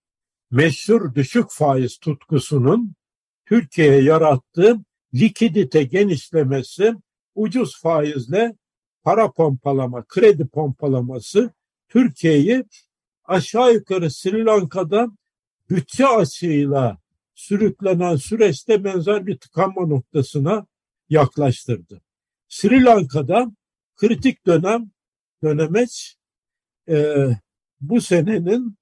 meşhur 0.50 1.14
düşük 1.14 1.50
faiz 1.50 1.98
tutkusunun 1.98 2.94
Türkiye'ye 3.46 4.02
yarattığı 4.02 4.76
likidite 5.14 5.82
genişlemesi, 5.82 6.94
ucuz 7.34 7.80
faizle 7.80 8.56
para 9.02 9.32
pompalama, 9.32 10.04
kredi 10.04 10.46
pompalaması 10.46 11.50
Türkiye'yi 11.88 12.64
aşağı 13.24 13.74
yukarı 13.74 14.10
Sri 14.10 14.44
Lanka'da 14.44 15.08
bütçe 15.70 16.06
açığıyla 16.06 16.98
sürüklenen 17.34 18.16
süreçte 18.16 18.84
benzer 18.84 19.26
bir 19.26 19.38
tıkanma 19.38 19.86
noktasına 19.86 20.66
yaklaştırdı. 21.08 22.00
Sri 22.48 22.84
Lanka'da 22.84 23.52
kritik 23.96 24.46
dönem 24.46 24.90
dönemeç 25.42 26.16
e, 26.88 27.26
bu 27.80 28.00
senenin 28.00 28.76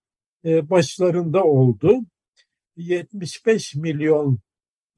e, 0.44 0.70
başlarında 0.70 1.44
oldu. 1.44 2.00
75 2.76 3.74
milyon 3.74 4.38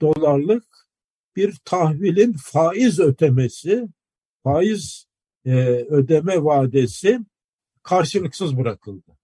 dolarlık 0.01 0.89
bir 1.37 1.57
tahvilin 1.65 2.33
faiz 2.33 3.01
ödemesi, 3.01 3.89
faiz 4.43 5.08
e, 5.49 5.55
ödeme 5.89 6.45
vadesi 6.45 7.21
karşılıksız 7.83 8.59
bırakıldı. 8.59 9.19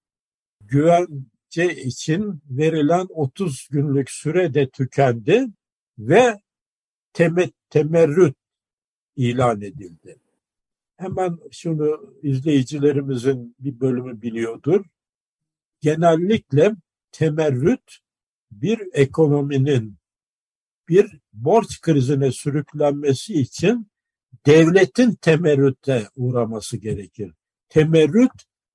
Güvence 0.60 1.82
için 1.84 2.42
verilen 2.50 3.06
30 3.08 3.68
günlük 3.70 4.10
süre 4.10 4.54
de 4.54 4.68
tükendi 4.68 5.46
ve 5.98 6.40
temet, 7.12 7.54
temerrüt 7.70 8.36
ilan 9.16 9.60
edildi. 9.60 10.18
Hemen 10.96 11.38
şunu 11.50 12.14
izleyicilerimizin 12.22 13.56
bir 13.58 13.80
bölümü 13.80 14.22
biliyordur. 14.22 14.84
Genellikle 15.80 16.72
temerrüt 17.12 17.98
bir 18.50 18.80
ekonominin 18.92 19.96
bir 20.88 21.18
borç 21.32 21.80
krizine 21.80 22.32
sürüklenmesi 22.32 23.34
için 23.34 23.86
devletin 24.46 25.14
temerrüte 25.14 26.08
uğraması 26.16 26.76
gerekir. 26.76 27.32
Temerrüt 27.68 28.32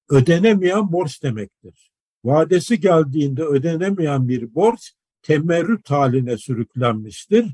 ödenemeyen 0.09 0.91
borç 0.91 1.23
demektir. 1.23 1.91
Vadesi 2.23 2.79
geldiğinde 2.79 3.43
ödenemeyen 3.43 4.29
bir 4.29 4.55
borç 4.55 4.93
temerrüt 5.21 5.89
haline 5.89 6.37
sürüklenmiştir 6.37 7.45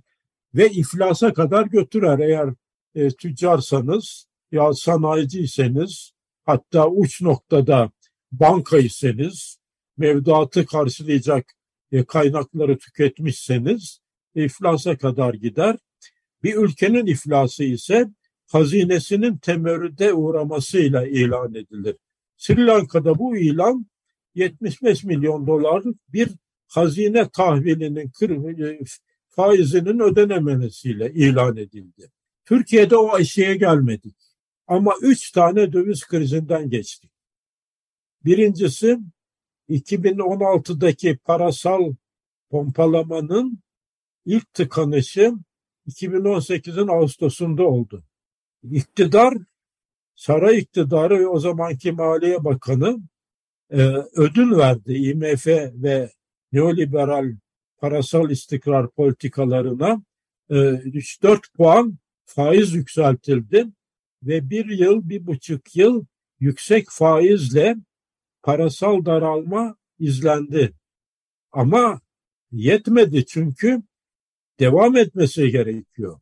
ve 0.56 0.70
iflasa 0.70 1.34
kadar 1.34 1.66
götürer. 1.66 2.20
Eğer 2.20 2.50
e, 2.96 3.10
tüccarsanız 3.10 4.28
ya 4.52 4.74
sanayiciyseniz 4.74 6.12
hatta 6.46 6.88
uç 6.90 7.22
noktada 7.22 7.92
bankaysanız 8.32 9.58
mevduatı 9.98 10.66
karşılayacak 10.66 11.54
e, 11.92 12.04
kaynakları 12.04 12.78
tüketmişseniz 12.78 14.00
iflasa 14.36 14.98
kadar 14.98 15.34
gider. 15.34 15.78
Bir 16.46 16.56
ülkenin 16.56 17.06
iflası 17.06 17.64
ise 17.64 18.10
hazinesinin 18.48 19.38
temerrüde 19.38 20.14
uğramasıyla 20.14 21.08
ilan 21.08 21.56
edilir. 21.56 21.96
Sri 22.38 22.66
Lanka'da 22.66 23.20
bu 23.20 23.38
ilan 23.38 23.86
75 24.36 25.04
milyon 25.04 25.48
dolarlık 25.48 26.14
bir 26.14 26.30
hazine 26.68 27.30
tahvilinin 27.30 28.12
e, 28.64 28.80
faizinin 29.30 30.00
ödenememesiyle 30.00 31.14
ilan 31.14 31.58
edildi. 31.58 32.12
Türkiye'de 32.46 32.98
o 32.98 33.20
eşiğe 33.20 33.56
gelmedik. 33.56 34.16
Ama 34.68 34.94
üç 35.02 35.32
tane 35.32 35.74
döviz 35.74 36.08
krizinden 36.08 36.70
geçtik. 36.70 37.12
Birincisi 38.26 39.00
2016'daki 39.70 41.18
parasal 41.18 41.94
pompalamanın 42.50 43.60
ilk 44.26 44.54
tıkanışı 44.54 45.34
2018'in 45.88 46.88
Ağustos'unda 46.88 47.64
oldu. 47.64 48.04
İktidar, 48.64 49.34
saray 50.16 50.58
iktidarı 50.58 51.20
ve 51.20 51.28
o 51.28 51.40
zamanki 51.40 51.92
Maliye 51.92 52.44
Bakanı 52.44 53.00
e, 53.70 53.82
ödül 54.16 54.58
verdi 54.58 54.94
IMF 54.94 55.48
ve 55.48 56.12
neoliberal 56.52 57.36
parasal 57.78 58.30
istikrar 58.30 58.92
politikalarına 58.92 60.04
e, 60.50 60.56
3-4 60.56 61.40
puan 61.58 61.98
faiz 62.26 62.74
yükseltildi 62.74 63.66
ve 64.24 64.50
bir 64.50 64.66
yıl, 64.66 65.10
bir 65.10 65.28
buçuk 65.28 65.76
yıl 65.76 66.06
yüksek 66.40 66.88
faizle 66.90 67.76
parasal 68.44 69.06
daralma 69.06 69.76
izlendi. 70.00 70.74
Ama 71.52 72.02
yetmedi 72.52 73.26
çünkü 73.26 73.82
devam 74.60 74.98
etmesi 74.98 75.52
gerekiyor. 75.52 76.20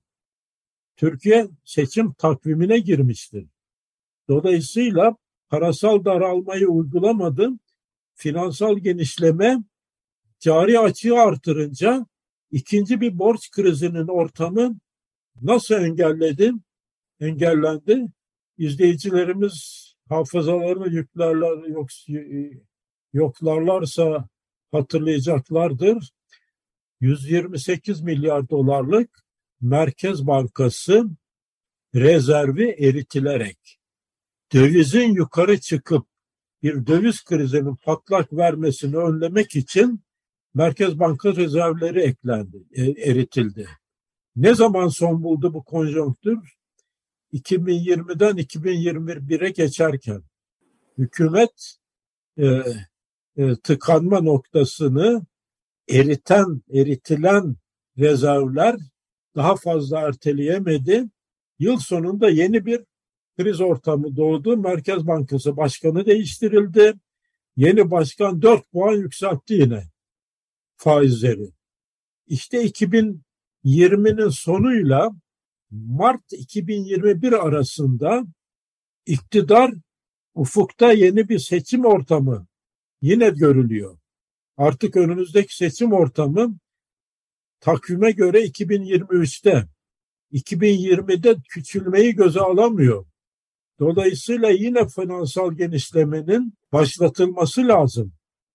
Türkiye 0.96 1.48
seçim 1.64 2.14
takvimine 2.14 2.80
girmiştir. 2.80 3.48
Dolayısıyla 4.30 5.16
parasal 5.50 6.06
daralmayı 6.06 6.68
uygulamadı. 6.68 7.50
Finansal 8.16 8.78
genişleme 8.78 9.58
cari 10.40 10.80
açığı 10.80 11.16
artırınca 11.16 12.06
ikinci 12.52 13.02
bir 13.02 13.20
borç 13.20 13.52
krizinin 13.52 14.08
ortamı 14.08 14.80
nasıl 15.42 15.76
engelledi? 15.76 16.52
Engellendi. 17.20 18.06
İzleyicilerimiz 18.58 19.88
hafızalarını 20.10 20.88
yüklerler 20.90 21.68
yok, 21.68 21.90
yoklarlarsa 23.14 24.30
hatırlayacaklardır. 24.72 26.10
128 27.04 28.02
milyar 28.02 28.50
dolarlık 28.50 29.24
Merkez 29.62 30.28
Bankası 30.28 31.06
rezervi 31.96 32.70
eritilerek 32.70 33.80
dövizin 34.54 35.14
yukarı 35.14 35.60
çıkıp 35.60 36.08
bir 36.64 36.88
döviz 36.88 37.24
krizinin 37.24 37.76
patlak 37.76 38.34
vermesini 38.34 38.98
önlemek 38.98 39.56
için 39.56 40.04
Merkez 40.54 41.00
Banka 41.00 41.36
rezervleri 41.36 42.02
eklendi, 42.02 42.64
e, 42.72 42.84
eritildi. 42.84 43.68
Ne 44.36 44.56
zaman 44.56 44.88
son 44.88 45.24
buldu 45.24 45.54
bu 45.54 45.64
konjonktür? 45.64 46.40
2020'den 47.34 48.38
2021'e 48.38 49.50
geçerken 49.50 50.24
hükümet 50.98 51.76
e, 52.38 52.46
e, 53.38 53.56
tıkanma 53.64 54.22
noktasını 54.22 55.26
eriten, 55.90 56.62
eritilen 56.74 57.56
rezervler 57.98 58.80
daha 59.36 59.56
fazla 59.56 60.00
erteleyemedi. 60.00 61.10
Yıl 61.60 61.78
sonunda 61.78 62.30
yeni 62.30 62.66
bir 62.66 62.84
kriz 63.38 63.62
ortamı 63.62 64.16
doğdu. 64.16 64.58
Merkez 64.58 65.08
Bankası 65.08 65.58
Başkanı 65.58 66.06
değiştirildi. 66.06 66.94
Yeni 67.58 67.92
başkan 67.92 68.42
4 68.42 68.72
puan 68.72 68.96
yükseltti 68.96 69.54
yine 69.54 69.84
faizleri. 70.76 71.50
İşte 72.28 72.66
2020'nin 72.66 74.30
sonuyla 74.30 75.12
Mart 75.72 76.34
2021 76.34 77.48
arasında 77.48 78.24
iktidar 79.06 79.74
ufukta 80.36 80.92
yeni 80.92 81.30
bir 81.30 81.40
seçim 81.40 81.86
ortamı 81.86 82.48
yine 83.02 83.30
görülüyor. 83.30 83.98
Artık 84.58 84.96
önümüzdeki 84.96 85.56
seçim 85.56 85.94
ortamı 85.94 86.58
takvime 87.60 88.12
göre 88.12 88.46
2023'te. 88.46 89.68
2020'de 90.32 91.36
küçülmeyi 91.50 92.16
göze 92.16 92.40
alamıyor. 92.40 93.06
Dolayısıyla 93.80 94.50
yine 94.50 94.88
finansal 94.88 95.54
genişlemenin 95.54 96.54
başlatılması 96.72 97.68
lazım. 97.68 98.14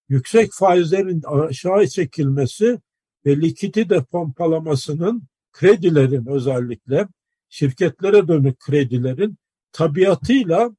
Yüksek 0.09 0.53
faizlerin 0.53 1.23
aşağı 1.23 1.87
çekilmesi 1.87 2.81
ve 3.27 3.37
likidite 3.41 4.05
pompalamasının 4.05 5.23
kredilerin 5.53 6.27
özellikle 6.27 7.09
şirketlere 7.49 8.29
dönük 8.29 8.59
kredilerin 8.59 9.39
tabiatıyla 9.73 10.71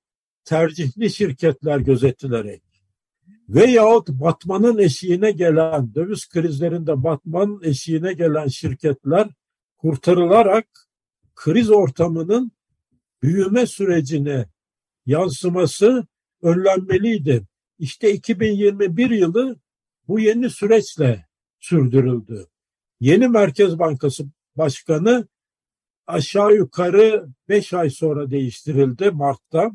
tercihli 0.45 1.09
şirketler 1.09 1.79
gözetilerek 1.79 2.68
veyahut 3.49 4.09
batmanın 4.09 4.77
eşiğine 4.77 5.31
gelen 5.31 5.95
döviz 5.95 6.29
krizlerinde 6.29 7.03
batmanın 7.03 7.63
eşiğine 7.63 8.13
gelen 8.13 8.47
şirketler 8.47 9.29
kurtarılarak 9.77 10.67
kriz 11.35 11.69
ortamının 11.69 12.51
büyüme 13.23 13.65
sürecine 13.65 14.45
yansıması 15.05 16.07
önlenmeliydi. 16.41 17.45
İşte 17.79 18.13
2021 18.13 19.09
yılı 19.09 19.59
bu 20.07 20.19
yeni 20.19 20.49
süreçle 20.49 21.25
sürdürüldü. 21.59 22.47
Yeni 22.99 23.27
Merkez 23.27 23.79
Bankası 23.79 24.25
Başkanı 24.55 25.27
aşağı 26.07 26.55
yukarı 26.55 27.27
5 27.49 27.73
ay 27.73 27.89
sonra 27.89 28.31
değiştirildi 28.31 29.11
Mart'ta 29.11 29.71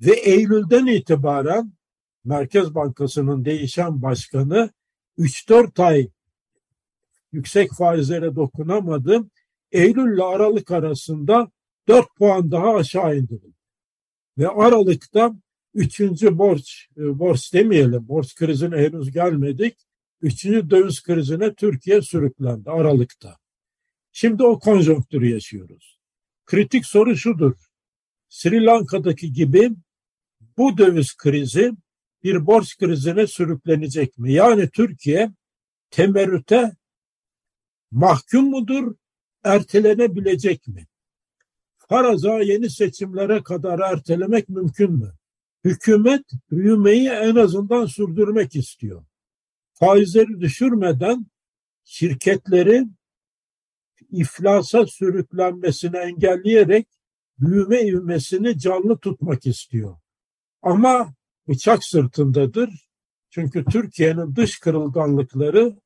ve 0.00 0.12
Eylül'den 0.12 0.86
itibaren 0.86 1.75
Merkez 2.26 2.74
Bankası'nın 2.74 3.44
değişen 3.44 4.02
başkanı 4.02 4.70
3-4 5.18 5.82
ay 5.82 6.08
yüksek 7.32 7.72
faizlere 7.72 8.36
dokunamadı. 8.36 9.30
Eylül 9.72 10.14
ile 10.14 10.22
Aralık 10.22 10.70
arasında 10.70 11.50
4 11.88 12.16
puan 12.16 12.50
daha 12.50 12.74
aşağı 12.74 13.16
indirildi. 13.16 13.56
Ve 14.38 14.48
Aralık'ta 14.48 15.34
üçüncü 15.74 16.38
borç, 16.38 16.88
e, 16.96 17.18
borç 17.18 17.54
demeyelim, 17.54 18.08
borç 18.08 18.34
krizine 18.34 18.76
henüz 18.76 19.10
gelmedik. 19.10 19.76
Üçüncü 20.20 20.70
döviz 20.70 21.02
krizine 21.02 21.54
Türkiye 21.54 22.02
sürüklendi 22.02 22.70
Aralık'ta. 22.70 23.36
Şimdi 24.12 24.44
o 24.44 24.58
konjonktürü 24.58 25.28
yaşıyoruz. 25.28 25.98
Kritik 26.46 26.86
soru 26.86 27.16
şudur. 27.16 27.54
Sri 28.28 28.64
Lanka'daki 28.64 29.32
gibi 29.32 29.70
bu 30.58 30.78
döviz 30.78 31.16
krizi 31.16 31.72
bir 32.22 32.46
borç 32.46 32.78
krizine 32.78 33.26
sürüklenecek 33.26 34.18
mi? 34.18 34.32
Yani 34.32 34.70
Türkiye 34.70 35.32
temerrüte 35.90 36.76
mahkum 37.90 38.50
mudur, 38.50 38.94
ertelenebilecek 39.44 40.68
mi? 40.68 40.86
Faraza 41.76 42.40
yeni 42.40 42.70
seçimlere 42.70 43.42
kadar 43.42 43.78
ertelemek 43.78 44.48
mümkün 44.48 44.92
mü? 44.92 45.12
Hükümet 45.64 46.24
büyümeyi 46.50 47.08
en 47.08 47.36
azından 47.36 47.86
sürdürmek 47.86 48.56
istiyor. 48.56 49.04
Faizleri 49.72 50.40
düşürmeden 50.40 51.26
şirketlerin 51.84 52.96
iflasa 54.10 54.86
sürüklenmesini 54.86 55.96
engelleyerek 55.96 56.88
büyüme 57.38 57.82
ivmesini 57.82 58.58
canlı 58.58 58.98
tutmak 58.98 59.46
istiyor. 59.46 59.96
Ama 60.62 61.14
bıçak 61.48 61.84
sırtındadır. 61.84 62.88
Çünkü 63.30 63.64
Türkiye'nin 63.64 64.36
dış 64.36 64.58
kırılganlıkları 64.58 65.76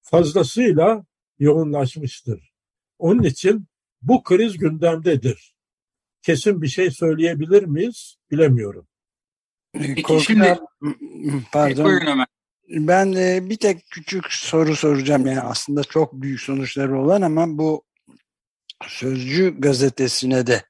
fazlasıyla 0.00 1.04
yoğunlaşmıştır. 1.38 2.52
Onun 2.98 3.22
için 3.22 3.66
bu 4.02 4.22
kriz 4.22 4.58
gündemdedir. 4.58 5.54
Kesin 6.22 6.62
bir 6.62 6.68
şey 6.68 6.90
söyleyebilir 6.90 7.62
miyiz? 7.62 8.16
Bilemiyorum. 8.30 8.86
Peki 9.72 10.20
şimdi 10.20 10.58
pardon. 11.52 11.84
Buyurun 11.84 12.06
Ömer. 12.06 12.26
Ben 12.68 13.14
de 13.14 13.50
bir 13.50 13.56
tek 13.56 13.90
küçük 13.90 14.32
soru 14.32 14.76
soracağım 14.76 15.26
yani 15.26 15.40
aslında 15.40 15.84
çok 15.84 16.12
büyük 16.12 16.40
sonuçları 16.40 17.00
olan 17.00 17.22
ama 17.22 17.58
bu 17.58 17.84
Sözcü 18.88 19.54
gazetesine 19.58 20.46
de 20.46 20.64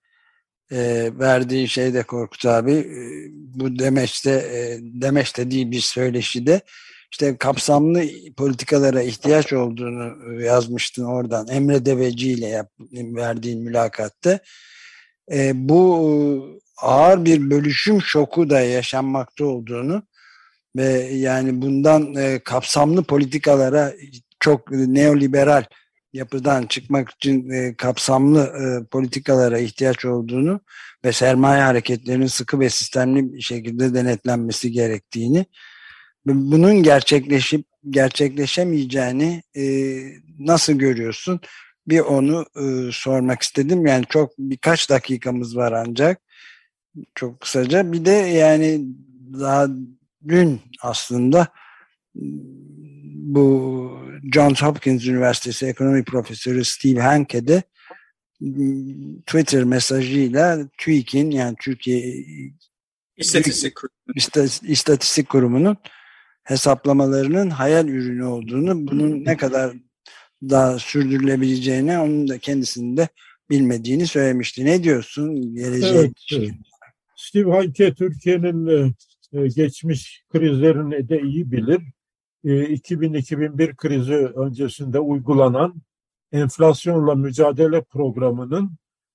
e, 0.73 1.11
verdiği 1.19 1.69
şeyde 1.69 2.03
Korkut 2.03 2.47
abi 2.47 2.73
e, 2.73 3.03
bu 3.33 3.79
Demeç'te 3.79 4.31
e, 4.31 4.79
Demeç'te 4.81 5.51
değil 5.51 5.71
bir 5.71 5.81
söyleşide 5.81 6.61
işte 7.13 7.37
kapsamlı 7.37 8.03
politikalara 8.37 9.03
ihtiyaç 9.03 9.53
olduğunu 9.53 10.41
yazmıştın 10.43 11.05
oradan 11.05 11.49
Emre 11.49 11.87
Deveci 11.87 12.33
ile 12.33 12.65
verdiğin 12.93 13.63
mülakatta. 13.63 14.39
E, 15.33 15.69
bu 15.69 16.61
ağır 16.77 17.25
bir 17.25 17.51
bölüşüm 17.51 18.03
şoku 18.03 18.51
da 18.51 18.61
yaşanmakta 18.61 19.45
olduğunu 19.45 20.03
ve 20.77 20.89
yani 21.13 21.63
bundan 21.63 22.15
e, 22.15 22.39
kapsamlı 22.39 23.05
politikalara 23.05 23.93
çok 24.41 24.71
neoliberal 24.71 25.65
yapıdan 26.13 26.67
çıkmak 26.67 27.11
için 27.11 27.51
e, 27.51 27.75
kapsamlı 27.77 28.41
e, 28.41 28.87
politikalara 28.87 29.59
ihtiyaç 29.59 30.05
olduğunu 30.05 30.61
ve 31.05 31.13
sermaye 31.13 31.63
hareketlerinin 31.63 32.27
sıkı 32.27 32.61
ve 32.61 32.71
sistemli 32.71 33.33
bir 33.33 33.41
şekilde 33.41 33.95
denetlenmesi 33.95 34.73
gerektiğini 34.73 35.47
bunun 36.27 36.83
gerçekleşip 36.83 37.67
gerçekleşemeyeceğini 37.91 39.43
e, 39.57 39.65
nasıl 40.39 40.73
görüyorsun? 40.73 41.41
Bir 41.89 42.01
onu 42.01 42.47
e, 42.57 42.93
sormak 42.93 43.43
istedim. 43.43 43.87
Yani 43.87 44.05
çok 44.09 44.33
birkaç 44.39 44.91
dakikamız 44.91 45.57
var 45.57 45.73
ancak 45.73 46.21
çok 47.15 47.41
kısaca. 47.41 47.93
Bir 47.93 48.05
de 48.05 48.11
yani 48.11 48.81
daha 49.41 49.69
dün 50.29 50.61
aslında 50.83 51.49
bu 53.15 54.02
Johns 54.35 54.63
Hopkins 54.63 55.07
Üniversitesi 55.07 55.67
ekonomi 55.67 56.05
profesörü 56.05 56.65
Steve 56.65 57.01
Hanke 57.01 57.47
de 57.47 57.63
Twitter 59.27 59.65
mesajıyla 59.65 60.69
TÜİK'in 60.79 61.31
yani 61.31 61.57
Türkiye 61.61 62.25
İstatistik, 63.17 63.73
İstatistik 64.63 65.29
Kurumu'nun 65.29 65.77
hesaplamalarının 66.45 67.51
hayal 67.51 67.89
ürünü 67.89 68.25
olduğunu, 68.25 68.87
bunun 68.87 69.25
ne 69.25 69.37
kadar 69.37 69.77
daha 70.43 70.79
sürdürülebileceğini 70.79 71.99
onun 71.99 72.29
da 72.29 72.39
kendisinin 72.39 72.97
de 72.97 73.09
bilmediğini 73.51 74.07
söylemişti. 74.07 74.65
Ne 74.65 74.83
diyorsun 74.83 75.55
geleceğe? 75.55 76.11
Evet. 76.33 76.53
Steve 77.17 77.51
Hanke 77.51 77.95
Türkiye'nin 77.95 78.67
e, 78.67 78.93
e, 79.33 79.49
geçmiş 79.49 80.23
krizlerini 80.33 81.09
de 81.09 81.21
iyi 81.21 81.53
bilir. 81.53 81.81
2000-2001 82.45 83.63
e, 83.63 83.77
krizi 83.77 84.15
öncesinde 84.15 85.01
uygulanan 85.01 85.83
enflasyonla 86.33 87.15
mücadele 87.15 87.83
programının 87.83 88.71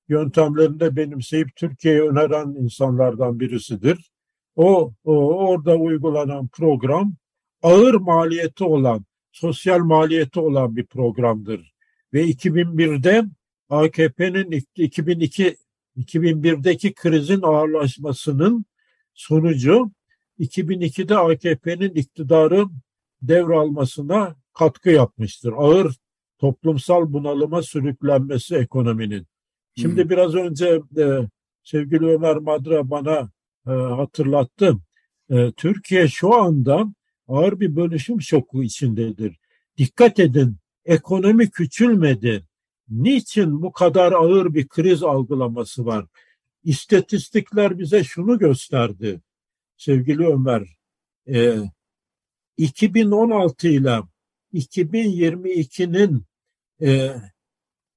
yöntemlerini 0.09 0.79
de 0.79 0.95
benimseyip 0.95 1.55
Türkiye'ye 1.55 2.01
öneren 2.01 2.63
insanlardan 2.63 3.39
birisidir. 3.39 4.11
O, 4.55 4.93
o 5.03 5.13
orada 5.47 5.75
uygulanan 5.75 6.47
program 6.47 7.13
ağır 7.61 7.93
maliyeti 7.93 8.63
olan, 8.63 9.05
sosyal 9.31 9.79
maliyeti 9.79 10.39
olan 10.39 10.75
bir 10.75 10.85
programdır. 10.85 11.73
Ve 12.13 12.25
2001'de 12.25 13.23
AKP'nin 13.69 14.63
2002 14.75 15.57
2001'deki 15.97 16.93
krizin 16.93 17.41
ağırlaşmasının 17.41 18.65
sonucu 19.13 19.91
2002'de 20.39 21.17
AKP'nin 21.17 21.89
iktidarı 21.95 22.65
devralmasına 23.21 24.35
katkı 24.53 24.89
yapmıştır. 24.89 25.53
Ağır 25.57 25.95
toplumsal 26.37 27.13
bunalıma 27.13 27.61
sürüklenmesi 27.61 28.55
ekonominin. 28.55 29.27
Şimdi 29.75 30.03
hmm. 30.03 30.09
biraz 30.09 30.35
önce 30.35 30.81
e, 30.97 31.05
sevgili 31.63 32.05
Ömer 32.05 32.37
Madra 32.37 32.89
bana 32.89 33.29
e, 33.67 33.71
hatırlattı. 33.71 34.77
E, 35.29 35.51
Türkiye 35.51 36.07
şu 36.07 36.35
anda 36.35 36.93
ağır 37.27 37.59
bir 37.59 37.75
bölüşüm 37.75 38.21
şoku 38.21 38.63
içindedir. 38.63 39.39
Dikkat 39.77 40.19
edin, 40.19 40.57
ekonomi 40.85 41.49
küçülmedi. 41.49 42.43
Niçin 42.89 43.61
bu 43.61 43.71
kadar 43.71 44.11
ağır 44.11 44.53
bir 44.53 44.67
kriz 44.67 45.03
algılaması 45.03 45.85
var? 45.85 46.05
İstatistikler 46.63 47.79
bize 47.79 48.03
şunu 48.03 48.39
gösterdi 48.39 49.21
sevgili 49.77 50.27
Ömer. 50.27 50.77
E, 51.27 51.57
2016 52.57 53.67
ile 53.67 54.01
2022'nin 54.53 56.25
e, 56.81 57.15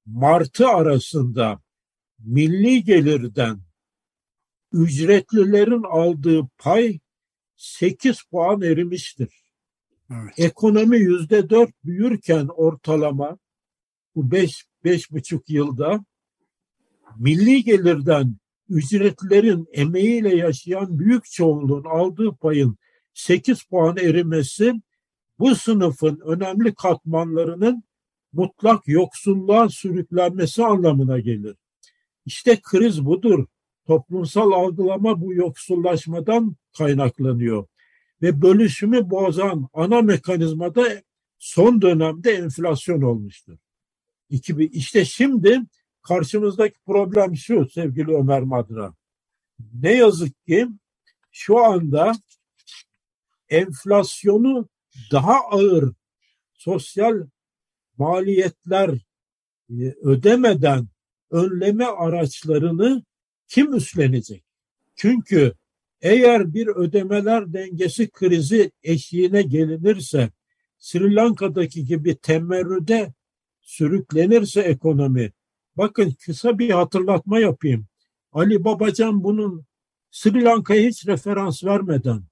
Mart'ı 0.07 0.68
arasında 0.68 1.61
milli 2.18 2.85
gelirden 2.85 3.61
ücretlilerin 4.73 5.83
aldığı 5.83 6.49
pay 6.59 6.99
8 7.57 8.23
puan 8.31 8.62
erimiştir. 8.62 9.29
Evet. 10.11 10.35
Ekonomi 10.38 10.99
yüzde 10.99 11.51
dört 11.51 11.85
büyürken 11.85 12.46
ortalama 12.46 13.38
bu 14.14 14.31
beş, 14.31 14.66
beş 14.85 15.11
buçuk 15.11 15.51
yılda 15.51 16.05
milli 17.16 17.64
gelirden 17.64 18.37
ücretlerin 18.68 19.66
emeğiyle 19.73 20.37
yaşayan 20.37 20.99
büyük 20.99 21.25
çoğunluğun 21.25 21.85
aldığı 21.85 22.37
payın 22.37 22.79
8 23.14 23.62
puan 23.62 23.96
erimesi 23.96 24.75
bu 25.38 25.55
sınıfın 25.55 26.20
önemli 26.25 26.75
katmanlarının 26.75 27.85
mutlak 28.33 28.88
yoksulluğa 28.88 29.68
sürüklenmesi 29.68 30.64
anlamına 30.64 31.18
gelir. 31.18 31.57
İşte 32.27 32.61
kriz 32.62 33.05
budur. 33.05 33.46
Toplumsal 33.87 34.53
algılama 34.53 35.20
bu 35.20 35.35
yoksullaşmadan 35.35 36.57
kaynaklanıyor. 36.79 37.66
Ve 38.23 38.42
bölüşümü 38.42 39.11
bozan 39.11 39.68
ana 39.73 40.03
mekanizmada 40.03 41.03
son 41.38 41.83
dönemde 41.83 42.31
enflasyon 42.31 43.03
olmuştur. 43.03 43.59
İşte 44.59 45.05
şimdi 45.05 45.61
karşımızdaki 46.03 46.79
problem 46.87 47.37
şu 47.37 47.68
sevgili 47.68 48.14
Ömer 48.14 48.42
Madra. 48.42 48.94
Ne 49.75 49.92
yazık 49.92 50.46
ki 50.46 50.68
şu 51.31 51.59
anda 51.64 52.12
enflasyonu 53.50 54.68
daha 55.12 55.34
ağır 55.50 55.92
sosyal 56.52 57.26
maliyetler 57.98 58.90
e, 59.70 59.94
ödemeden 60.02 60.88
önleme 61.30 61.84
araçlarını 61.84 63.02
kim 63.48 63.74
üstlenecek? 63.74 64.44
Çünkü 64.96 65.52
eğer 66.02 66.54
bir 66.54 66.66
ödemeler 66.66 67.52
dengesi 67.52 68.10
krizi 68.10 68.72
eşiğine 68.82 69.42
gelinirse 69.42 70.30
Sri 70.78 71.14
Lanka'daki 71.14 71.84
gibi 71.84 72.16
temerrüde 72.16 73.12
sürüklenirse 73.60 74.60
ekonomi 74.60 75.32
bakın 75.76 76.14
kısa 76.24 76.58
bir 76.58 76.70
hatırlatma 76.70 77.38
yapayım. 77.38 77.86
Ali 78.32 78.64
Babacan 78.64 79.24
bunun 79.24 79.64
Sri 80.10 80.44
Lanka'ya 80.44 80.88
hiç 80.88 81.06
referans 81.06 81.64
vermeden 81.64 82.29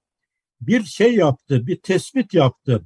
bir 0.61 0.83
şey 0.83 1.15
yaptı, 1.15 1.67
bir 1.67 1.75
tespit 1.75 2.33
yaptı. 2.33 2.81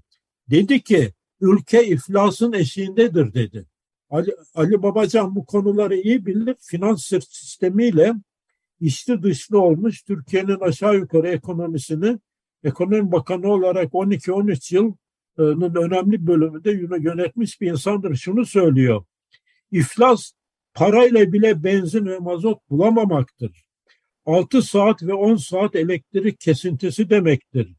Dedi 0.50 0.82
ki 0.82 1.14
ülke 1.42 1.88
iflasın 1.88 2.54
eşiğindedir 2.54 3.34
dedi. 3.34 3.66
Ali, 4.10 4.36
Ali 4.56 4.84
Babacan 4.84 5.36
bu 5.36 5.46
konuları 5.46 5.96
iyi 5.96 6.26
bilir. 6.26 6.56
Finans 6.60 7.06
sistemiyle 7.30 8.14
içli 8.80 9.24
dışlı 9.24 9.62
olmuş 9.62 10.04
Türkiye'nin 10.04 10.60
aşağı 10.60 10.96
yukarı 10.96 11.28
ekonomisini 11.28 12.20
ekonomi 12.64 13.12
bakanı 13.12 13.48
olarak 13.48 13.94
12-13 13.94 14.76
yılın 14.76 15.76
önemli 15.76 16.28
bölümünde 16.28 16.72
yönetmiş 17.00 17.62
bir 17.62 17.72
insandır. 17.72 18.16
Şunu 18.16 18.46
söylüyor. 18.46 19.06
İflas 19.72 20.32
parayla 20.74 21.34
bile 21.34 21.64
benzin 21.64 22.06
ve 22.06 22.20
mazot 22.20 22.70
bulamamaktır. 22.70 23.66
6 24.26 24.62
saat 24.62 25.04
ve 25.04 25.14
10 25.14 25.36
saat 25.36 25.76
elektrik 25.76 26.40
kesintisi 26.40 27.10
demektir. 27.10 27.74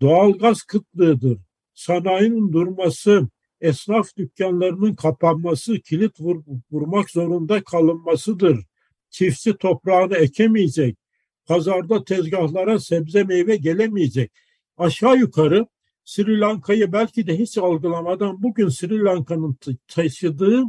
Doğalgaz 0.00 0.62
kıtlığıdır. 0.62 1.38
Sanayinin 1.74 2.52
durması, 2.52 3.28
esnaf 3.60 4.16
dükkanlarının 4.16 4.94
kapanması, 4.94 5.80
kilit 5.80 6.20
vur, 6.20 6.42
vurmak 6.70 7.10
zorunda 7.10 7.64
kalınmasıdır. 7.64 8.64
Çiftçi 9.10 9.56
toprağını 9.56 10.16
ekemeyecek. 10.16 10.98
Pazarda 11.46 12.04
tezgahlara 12.04 12.78
sebze 12.78 13.24
meyve 13.24 13.56
gelemeyecek. 13.56 14.32
Aşağı 14.76 15.18
yukarı 15.18 15.66
Sri 16.04 16.40
Lanka'yı 16.40 16.92
belki 16.92 17.26
de 17.26 17.38
hiç 17.38 17.58
algılamadan 17.58 18.42
bugün 18.42 18.68
Sri 18.68 19.04
Lanka'nın 19.04 19.56
taşıdığı 19.88 20.62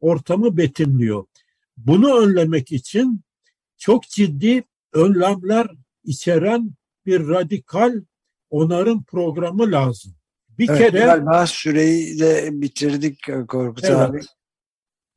ortamı 0.00 0.56
betimliyor. 0.56 1.24
Bunu 1.76 2.18
önlemek 2.18 2.72
için 2.72 3.20
çok 3.78 4.02
ciddi 4.02 4.64
önlemler 4.92 5.66
içeren 6.04 6.70
bir 7.06 7.28
radikal 7.28 8.02
onarım 8.50 9.04
programı 9.04 9.72
lazım. 9.72 10.14
Bir 10.58 10.68
evet, 10.68 10.78
kere 10.78 11.04
galiba 11.04 11.46
süreyi 11.46 12.18
de 12.18 12.48
bitirdik 12.52 13.48
Korkut 13.48 13.84
evet, 13.84 13.96
abi. 13.96 14.20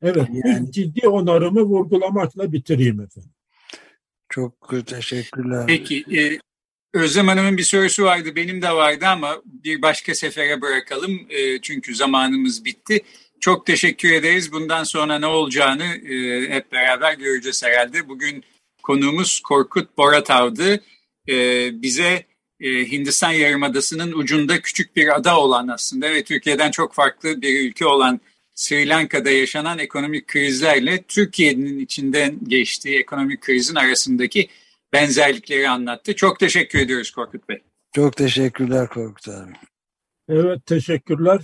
Evet, 0.02 0.28
yani, 0.46 0.72
ciddi 0.72 1.08
onarımı 1.08 1.62
vurgulamakla 1.62 2.52
bitireyim 2.52 3.02
efendim. 3.02 3.32
Çok 4.30 4.88
teşekkürler. 4.88 5.64
Peki, 5.68 6.06
e, 6.18 6.40
Özlem 6.94 7.28
Hanım'ın 7.28 7.58
bir 7.58 7.64
sorusu 7.64 8.04
vardı, 8.04 8.36
benim 8.36 8.62
de 8.62 8.72
vardı 8.72 9.06
ama 9.06 9.42
bir 9.46 9.82
başka 9.82 10.16
sefere 10.16 10.62
bırakalım 10.62 11.20
e, 11.30 11.62
çünkü 11.62 11.96
zamanımız 11.96 12.66
bitti. 12.66 13.02
Çok 13.40 13.66
teşekkür 13.66 14.12
ederiz. 14.12 14.52
Bundan 14.52 14.84
sonra 14.84 15.20
ne 15.20 15.26
olacağını 15.26 15.84
e, 15.84 16.50
hep 16.50 16.72
beraber 16.72 17.14
göreceğiz 17.14 17.64
herhalde. 17.64 18.10
Bugün 18.10 18.44
konuğumuz 18.86 19.40
Korkut 19.40 19.98
Boratav'dı. 19.98 20.82
E, 21.30 21.36
bize 21.82 22.26
e, 22.60 22.92
Hindistan 22.92 23.32
Yarımadası'nın 23.32 24.12
ucunda 24.12 24.62
küçük 24.62 24.96
bir 24.96 25.16
ada 25.16 25.40
olan 25.40 25.68
aslında 25.68 26.12
ve 26.12 26.24
Türkiye'den 26.24 26.72
çok 26.72 26.94
farklı 26.94 27.42
bir 27.42 27.70
ülke 27.70 27.86
olan 27.86 28.20
Sri 28.56 28.90
Lanka'da 28.90 29.30
yaşanan 29.30 29.80
ekonomik 29.80 30.28
krizlerle 30.28 31.04
Türkiye'nin 31.04 31.80
içinden 31.80 32.40
geçtiği 32.48 33.00
ekonomik 33.00 33.42
krizin 33.42 33.76
arasındaki 33.76 34.50
benzerlikleri 34.94 35.70
anlattı. 35.70 36.16
Çok 36.16 36.40
teşekkür 36.40 36.80
ediyoruz 36.80 37.12
Korkut 37.12 37.50
Bey. 37.50 37.62
Çok 37.96 38.18
teşekkürler 38.18 38.88
Korkut 38.88 39.28
abi. 39.28 39.52
Evet 40.30 40.66
teşekkürler. 40.66 41.42